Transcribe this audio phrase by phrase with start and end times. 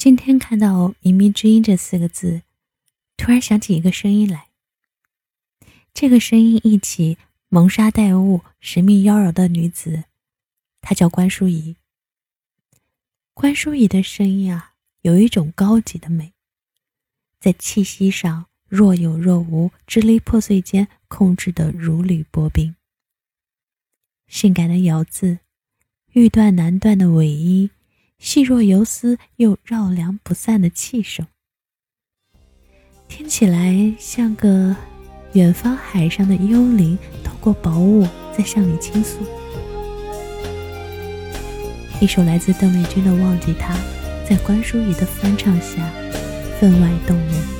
[0.00, 2.40] 今天看到“靡靡之音”这四个字，
[3.18, 4.48] 突然想起一个声音来。
[5.92, 7.18] 这个声音一起
[7.50, 10.04] 蒙纱戴雾、神秘妖娆的女子，
[10.80, 11.76] 她叫关淑怡。
[13.34, 16.32] 关淑怡的声音啊，有一种高级的美，
[17.38, 22.74] 在气息上若有若无，支离破碎间控制的如履薄冰。
[24.28, 25.40] 性感的咬字，
[26.12, 27.70] 欲断难断的尾音。
[28.20, 31.26] 细若游丝又绕梁不散的气声，
[33.08, 34.76] 听起来像个
[35.32, 38.06] 远方海上的幽灵，透过薄雾
[38.36, 39.18] 在向你倾诉。
[41.98, 43.74] 一首来自邓丽君的《忘记他》，
[44.28, 45.90] 在关淑怡的翻唱下，
[46.60, 47.59] 分外动人。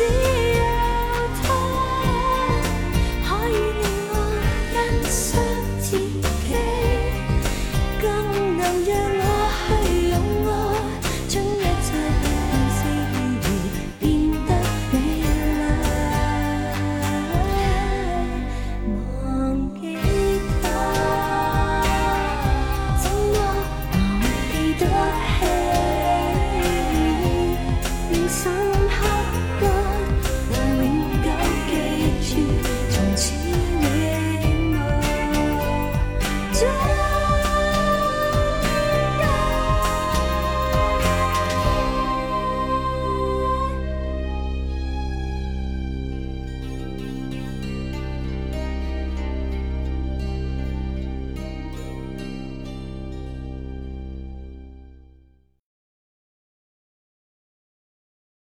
[0.00, 0.29] see